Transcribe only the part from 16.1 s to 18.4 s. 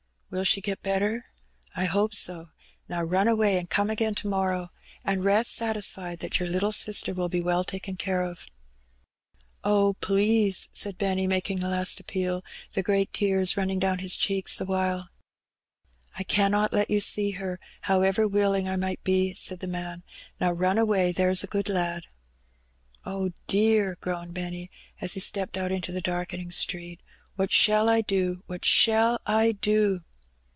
"I cannot let you see her, however